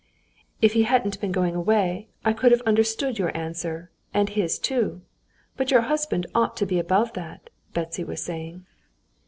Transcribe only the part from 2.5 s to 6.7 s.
have understood your answer and his too. But your husband ought to